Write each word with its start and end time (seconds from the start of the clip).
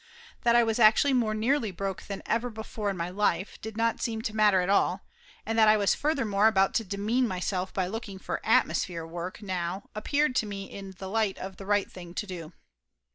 That 0.41 0.55
I 0.55 0.63
was 0.63 0.79
actually 0.79 1.13
more 1.13 1.35
nearly 1.35 1.69
broke 1.69 2.01
than 2.01 2.23
ever 2.25 2.49
before 2.49 2.89
in 2.89 2.97
my 2.97 3.11
life 3.11 3.61
did 3.61 3.77
not 3.77 4.01
seem 4.01 4.23
to 4.23 4.35
matter 4.35 4.59
at 4.61 4.67
all, 4.67 5.05
and 5.45 5.59
that 5.59 5.67
I 5.67 5.77
was 5.77 5.93
furthermore 5.93 6.47
about 6.47 6.73
to 6.73 6.83
demean 6.83 7.27
myself 7.27 7.71
by 7.71 7.85
looking 7.85 8.17
for 8.17 8.43
atmosphere 8.43 9.05
work 9.05 9.43
now 9.43 9.91
appeared 9.93 10.35
to 10.37 10.47
me 10.47 10.63
in 10.65 10.95
the 10.97 11.07
light 11.07 11.37
of 11.37 11.57
the 11.57 11.67
right 11.67 11.91
thing 11.91 12.15
to 12.15 12.25
do. 12.25 12.51